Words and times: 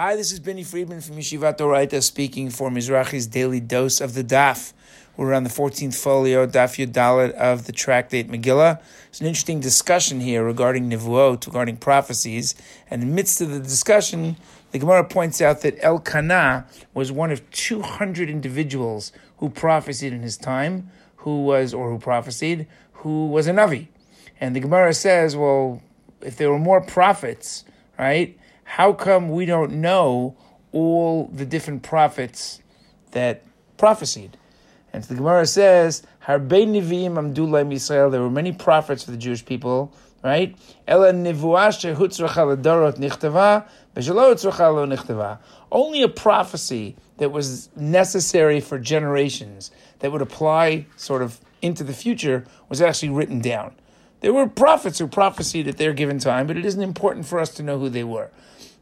Hi, 0.00 0.14
this 0.14 0.30
is 0.30 0.38
Benny 0.38 0.62
Friedman 0.62 1.00
from 1.00 1.16
Yeshivat 1.16 1.58
Orayta 1.58 2.00
speaking 2.00 2.50
for 2.50 2.70
Mizrachi's 2.70 3.26
daily 3.26 3.58
dose 3.58 4.00
of 4.00 4.14
the 4.14 4.22
Daf. 4.22 4.72
We're 5.16 5.34
on 5.34 5.42
the 5.42 5.50
14th 5.50 6.00
folio, 6.00 6.46
Daf 6.46 6.76
Yud 6.78 6.92
Dalet 6.92 7.32
of 7.32 7.66
the 7.66 7.72
tractate 7.72 8.28
Megillah. 8.28 8.80
It's 9.08 9.20
an 9.20 9.26
interesting 9.26 9.58
discussion 9.58 10.20
here 10.20 10.44
regarding 10.44 10.88
Nivuot, 10.88 11.48
regarding 11.48 11.78
prophecies. 11.78 12.54
And 12.88 13.02
in 13.02 13.08
the 13.08 13.14
midst 13.16 13.40
of 13.40 13.50
the 13.50 13.58
discussion, 13.58 14.36
the 14.70 14.78
Gemara 14.78 15.02
points 15.02 15.40
out 15.40 15.62
that 15.62 15.82
Elkanah 15.82 16.68
was 16.94 17.10
one 17.10 17.32
of 17.32 17.50
200 17.50 18.30
individuals 18.30 19.10
who 19.38 19.50
prophesied 19.50 20.12
in 20.12 20.22
his 20.22 20.36
time, 20.36 20.92
who 21.16 21.42
was, 21.42 21.74
or 21.74 21.90
who 21.90 21.98
prophesied, 21.98 22.68
who 22.92 23.26
was 23.26 23.48
a 23.48 23.52
Navi. 23.52 23.88
And 24.40 24.54
the 24.54 24.60
Gemara 24.60 24.94
says, 24.94 25.34
well, 25.34 25.82
if 26.20 26.36
there 26.36 26.52
were 26.52 26.60
more 26.60 26.80
prophets, 26.80 27.64
right, 27.98 28.37
how 28.68 28.92
come 28.92 29.30
we 29.30 29.46
don't 29.46 29.72
know 29.72 30.36
all 30.72 31.30
the 31.32 31.46
different 31.46 31.82
prophets 31.82 32.60
that 33.12 33.42
prophesied? 33.78 34.36
And 34.92 35.02
so 35.02 35.14
the 35.14 35.18
Gemara 35.18 35.46
says, 35.46 36.02
Harbe 36.26 36.66
Nevi'im 36.66 37.14
Amdullah 37.14 37.64
Yisrael, 37.64 38.10
there 38.10 38.20
were 38.20 38.28
many 38.28 38.52
prophets 38.52 39.04
for 39.04 39.10
the 39.10 39.16
Jewish 39.16 39.42
people, 39.42 39.94
right? 40.22 40.54
Ela 40.86 41.14
Nichtava. 41.14 41.78
Only 45.72 46.02
a 46.02 46.08
prophecy 46.08 46.96
that 47.16 47.32
was 47.32 47.70
necessary 47.74 48.60
for 48.60 48.78
generations, 48.78 49.70
that 50.00 50.12
would 50.12 50.20
apply 50.20 50.84
sort 50.96 51.22
of 51.22 51.40
into 51.62 51.84
the 51.84 51.94
future, 51.94 52.44
was 52.68 52.82
actually 52.82 53.08
written 53.08 53.40
down. 53.40 53.74
There 54.20 54.32
were 54.32 54.48
prophets 54.48 54.98
who 54.98 55.06
prophesied 55.06 55.68
at 55.68 55.76
their 55.76 55.92
given 55.92 56.18
time, 56.18 56.46
but 56.46 56.56
it 56.56 56.66
isn't 56.66 56.82
important 56.82 57.26
for 57.26 57.38
us 57.38 57.54
to 57.54 57.62
know 57.62 57.78
who 57.78 57.88
they 57.88 58.04
were. 58.04 58.30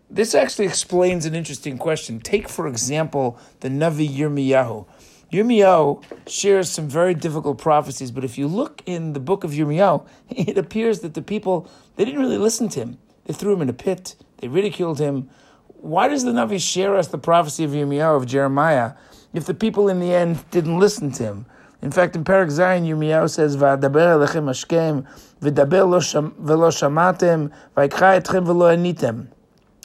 This 0.09 0.35
actually 0.35 0.67
explains 0.67 1.27
an 1.27 1.35
interesting 1.35 1.79
question. 1.79 2.21
Take, 2.21 2.49
for 2.49 2.67
example, 2.67 3.39
the 3.61 3.69
Navi 3.69 4.09
Yirmiyahu. 4.09 4.87
Yirmiyahu 5.33 6.03
shares 6.29 6.71
some 6.71 6.89
very 6.89 7.13
difficult 7.13 7.59
prophecies, 7.59 8.11
but 8.13 8.25
if 8.25 8.39
you 8.39 8.47
look 8.47 8.83
in 8.87 9.13
the 9.13 9.21
book 9.21 9.43
of 9.45 9.51
Yirmiyahu, 9.51 10.07
it 10.31 10.57
appears 10.57 11.01
that 11.01 11.15
the 11.15 11.23
people, 11.23 11.69
they 11.97 12.05
didn't 12.05 12.21
really 12.21 12.39
listen 12.39 12.69
to 12.71 12.81
him. 12.81 12.99
They 13.25 13.35
threw 13.35 13.53
him 13.53 13.63
in 13.63 13.69
a 13.69 13.75
pit, 13.75 14.15
they 14.39 14.49
ridiculed 14.49 15.01
him. 15.01 15.29
Why 15.67 16.09
does 16.09 16.25
the 16.25 16.31
Navi 16.31 16.61
share 16.61 16.97
us 16.97 17.09
the 17.09 17.19
prophecy 17.19 17.65
of 17.65 17.73
Yirmiyahu, 17.73 18.17
of 18.17 18.27
Jeremiah, 18.27 18.93
if 19.35 19.45
the 19.45 19.55
people 19.55 19.89
in 19.89 20.01
the 20.01 20.15
end 20.15 20.49
didn't 20.51 20.79
listen 20.79 21.11
to 21.13 21.25
him? 21.25 21.47
In 21.83 21.91
fact, 21.91 22.17
in 22.17 22.25
Perek 22.25 22.49
Zayin, 22.49 22.87
Yirmiyahu 22.87 23.29
says, 23.29 23.57
"Va'daber 23.57 24.17
alechem 24.17 24.47
ashkem, 24.49 25.05
v'daber 25.43 26.35
velo 26.39 26.71
shamatem, 26.71 27.51
v'ikcha 27.77 28.21
etchem 28.21 28.45
velo 28.47 28.75
anitem." 28.75 29.29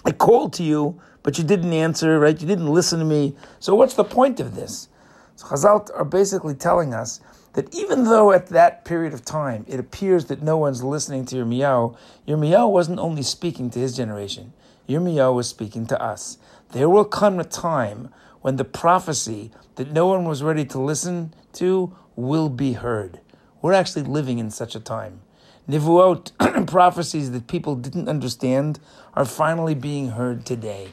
I 0.05 0.11
called 0.11 0.53
to 0.53 0.63
you, 0.63 0.99
but 1.21 1.37
you 1.37 1.43
didn't 1.43 1.73
answer, 1.73 2.19
right? 2.19 2.39
You 2.39 2.47
didn't 2.47 2.73
listen 2.73 2.99
to 2.99 3.05
me. 3.05 3.35
So 3.59 3.75
what's 3.75 3.93
the 3.93 4.03
point 4.03 4.39
of 4.39 4.55
this? 4.55 4.87
So 5.35 5.47
Chazal 5.47 5.89
are 5.95 6.05
basically 6.05 6.55
telling 6.55 6.93
us 6.93 7.19
that 7.53 7.73
even 7.75 8.05
though 8.05 8.31
at 8.31 8.47
that 8.47 8.85
period 8.85 9.13
of 9.13 9.25
time 9.25 9.65
it 9.67 9.79
appears 9.79 10.25
that 10.25 10.41
no 10.41 10.57
one's 10.57 10.83
listening 10.83 11.25
to 11.25 11.35
Yirmiyahu, 11.35 11.95
Yirmiyahu 12.27 12.71
wasn't 12.71 12.99
only 12.99 13.21
speaking 13.21 13.69
to 13.69 13.79
his 13.79 13.95
generation. 13.95 14.53
Yirmiyahu 14.87 15.35
was 15.35 15.49
speaking 15.49 15.85
to 15.87 16.01
us. 16.01 16.37
There 16.71 16.89
will 16.89 17.05
come 17.05 17.39
a 17.39 17.43
time 17.43 18.09
when 18.41 18.57
the 18.57 18.65
prophecy 18.65 19.51
that 19.75 19.91
no 19.91 20.07
one 20.07 20.25
was 20.25 20.43
ready 20.43 20.65
to 20.65 20.79
listen 20.79 21.33
to 21.53 21.95
will 22.15 22.49
be 22.49 22.73
heard. 22.73 23.19
We're 23.61 23.73
actually 23.73 24.03
living 24.03 24.39
in 24.39 24.51
such 24.51 24.75
a 24.75 24.79
time. 24.79 25.21
Nivuot, 25.69 26.67
prophecies 26.67 27.31
that 27.31 27.47
people 27.47 27.75
didn't 27.75 28.09
understand, 28.09 28.79
are 29.13 29.25
finally 29.25 29.75
being 29.75 30.09
heard 30.09 30.45
today. 30.45 30.89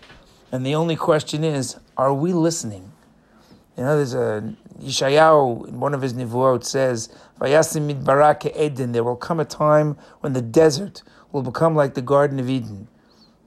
And 0.52 0.64
the 0.64 0.74
only 0.74 0.96
question 0.96 1.44
is, 1.44 1.76
are 1.96 2.12
we 2.12 2.32
listening? 2.32 2.92
You 3.76 3.84
know, 3.84 3.96
there's 3.96 4.14
a 4.14 4.54
Yeshayahu 4.80 5.68
in 5.68 5.80
one 5.80 5.94
of 5.94 6.02
his 6.02 6.14
Nivuot 6.14 6.64
says, 6.64 7.08
Vayasim 7.40 7.92
midbarah 7.92 8.40
k'Eden, 8.40 8.92
there 8.92 9.04
will 9.04 9.16
come 9.16 9.40
a 9.40 9.44
time 9.44 9.96
when 10.20 10.32
the 10.32 10.42
desert 10.42 11.02
will 11.32 11.42
become 11.42 11.74
like 11.74 11.94
the 11.94 12.02
Garden 12.02 12.38
of 12.38 12.48
Eden. 12.48 12.88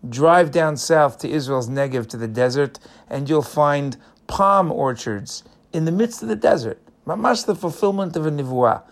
Drive 0.08 0.52
down 0.52 0.78
south 0.78 1.20
to 1.20 1.30
Israel's 1.30 1.70
Negev 1.70 2.08
to 2.10 2.18
the 2.18 2.28
desert, 2.28 2.80
and 3.10 3.30
you'll 3.30 3.42
find 3.42 3.98
palm 4.28 4.72
orchards 4.72 5.44
in 5.74 5.86
the 5.86 5.92
midst 5.92 6.24
of 6.24 6.28
the 6.28 6.36
desert. 6.36 6.82
Mamash 7.06 7.46
the 7.46 7.56
fulfillment 7.56 8.16
of 8.16 8.26
a 8.26 8.32
Nivuah. 8.32 8.84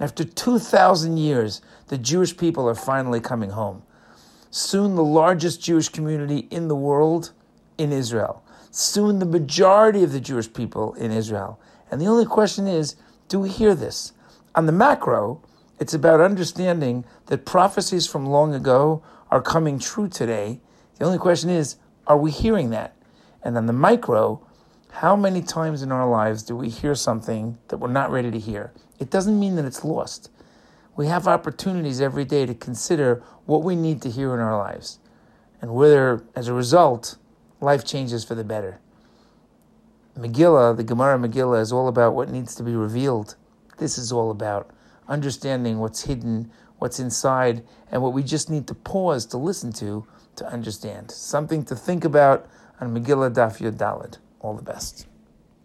After 0.00 0.24
2,000 0.24 1.16
years, 1.16 1.62
the 1.88 1.98
Jewish 1.98 2.36
people 2.36 2.68
are 2.68 2.74
finally 2.74 3.20
coming 3.20 3.50
home. 3.50 3.82
Soon, 4.50 4.94
the 4.94 5.04
largest 5.04 5.62
Jewish 5.62 5.88
community 5.88 6.48
in 6.50 6.68
the 6.68 6.76
world 6.76 7.32
in 7.78 7.92
Israel. 7.92 8.42
Soon, 8.70 9.18
the 9.18 9.26
majority 9.26 10.02
of 10.02 10.12
the 10.12 10.20
Jewish 10.20 10.52
people 10.52 10.94
in 10.94 11.10
Israel. 11.10 11.60
And 11.90 12.00
the 12.00 12.06
only 12.06 12.26
question 12.26 12.66
is 12.66 12.96
do 13.28 13.40
we 13.40 13.48
hear 13.48 13.74
this? 13.74 14.12
On 14.54 14.66
the 14.66 14.72
macro, 14.72 15.40
it's 15.78 15.94
about 15.94 16.20
understanding 16.20 17.04
that 17.26 17.44
prophecies 17.44 18.06
from 18.06 18.26
long 18.26 18.54
ago 18.54 19.02
are 19.30 19.42
coming 19.42 19.78
true 19.78 20.08
today. 20.08 20.60
The 20.98 21.04
only 21.04 21.18
question 21.18 21.50
is 21.50 21.76
are 22.06 22.16
we 22.16 22.30
hearing 22.30 22.70
that? 22.70 22.96
And 23.42 23.56
on 23.56 23.66
the 23.66 23.72
micro, 23.72 24.46
how 24.90 25.16
many 25.16 25.42
times 25.42 25.82
in 25.82 25.92
our 25.92 26.08
lives 26.08 26.42
do 26.42 26.56
we 26.56 26.68
hear 26.68 26.94
something 26.94 27.58
that 27.68 27.78
we're 27.78 27.88
not 27.88 28.10
ready 28.10 28.30
to 28.30 28.38
hear? 28.38 28.72
It 28.98 29.10
doesn't 29.10 29.38
mean 29.38 29.56
that 29.56 29.64
it's 29.64 29.84
lost. 29.84 30.30
We 30.96 31.08
have 31.08 31.28
opportunities 31.28 32.00
every 32.00 32.24
day 32.24 32.46
to 32.46 32.54
consider 32.54 33.22
what 33.44 33.62
we 33.62 33.76
need 33.76 34.00
to 34.02 34.10
hear 34.10 34.32
in 34.32 34.40
our 34.40 34.56
lives 34.56 34.98
and 35.60 35.74
whether, 35.74 36.24
as 36.34 36.48
a 36.48 36.54
result, 36.54 37.16
life 37.60 37.84
changes 37.84 38.24
for 38.24 38.34
the 38.34 38.44
better. 38.44 38.80
Megillah, 40.18 40.76
the 40.76 40.84
Gemara 40.84 41.18
Megillah, 41.18 41.60
is 41.60 41.72
all 41.72 41.88
about 41.88 42.14
what 42.14 42.30
needs 42.30 42.54
to 42.54 42.62
be 42.62 42.74
revealed. 42.74 43.36
This 43.78 43.98
is 43.98 44.10
all 44.10 44.30
about 44.30 44.70
understanding 45.08 45.78
what's 45.78 46.02
hidden, 46.02 46.50
what's 46.78 46.98
inside, 46.98 47.64
and 47.90 48.02
what 48.02 48.12
we 48.12 48.22
just 48.22 48.50
need 48.50 48.66
to 48.68 48.74
pause 48.74 49.26
to 49.26 49.36
listen 49.36 49.72
to 49.74 50.06
to 50.36 50.46
understand. 50.46 51.10
Something 51.10 51.64
to 51.64 51.74
think 51.76 52.04
about 52.04 52.48
on 52.80 52.94
Megillah 52.94 53.32
Daf 53.34 53.60
Yod. 53.60 54.18
All 54.40 54.54
the 54.54 54.62
best. 54.62 55.06